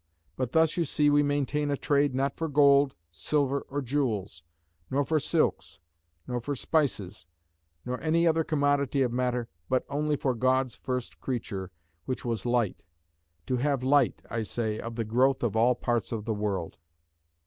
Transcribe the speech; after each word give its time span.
But 0.35 0.53
thus 0.53 0.77
you 0.77 0.83
see 0.85 1.11
we 1.11 1.21
maintain 1.21 1.69
a 1.69 1.77
trade 1.77 2.15
not 2.15 2.35
for 2.35 2.47
gold, 2.47 2.95
silver, 3.11 3.61
or 3.69 3.83
jewels; 3.83 4.41
nor 4.89 5.05
for 5.05 5.19
silks; 5.19 5.79
nor 6.25 6.41
for 6.41 6.55
spices; 6.55 7.27
nor 7.85 8.01
any 8.01 8.25
other 8.25 8.43
commodity 8.43 9.03
of 9.03 9.11
matter; 9.13 9.47
but 9.69 9.85
only 9.89 10.15
for 10.15 10.33
God's 10.33 10.73
first 10.73 11.19
creature, 11.21 11.69
which 12.05 12.25
was 12.25 12.47
Light: 12.47 12.83
to 13.45 13.57
have 13.57 13.83
light 13.83 14.23
(I 14.27 14.41
say) 14.41 14.79
of 14.79 14.95
the 14.95 15.05
growth 15.05 15.43
of 15.43 15.55
all 15.55 15.75
parts 15.75 16.11
of 16.11 16.25
the 16.25 16.33
world." 16.33 16.77